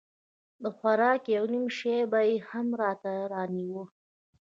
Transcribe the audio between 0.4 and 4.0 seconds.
د خوراک يو نيم شى به يې هم راته رانيوه.